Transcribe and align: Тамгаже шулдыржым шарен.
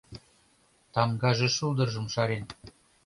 Тамгаже 0.93 1.47
шулдыржым 1.55 2.07
шарен. 2.13 2.43